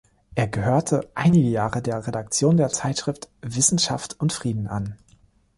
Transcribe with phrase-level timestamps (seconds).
[0.33, 4.95] Er gehörte einige Jahre der Redaktion der Zeitschrift "Wissenschaft und Frieden" an.